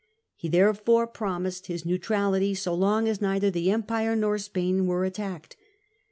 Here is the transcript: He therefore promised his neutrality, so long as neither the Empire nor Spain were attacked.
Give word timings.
He 0.35 0.49
therefore 0.49 1.05
promised 1.05 1.67
his 1.67 1.85
neutrality, 1.85 2.55
so 2.55 2.73
long 2.73 3.07
as 3.07 3.21
neither 3.21 3.51
the 3.51 3.69
Empire 3.69 4.15
nor 4.15 4.39
Spain 4.39 4.87
were 4.87 5.05
attacked. 5.05 5.57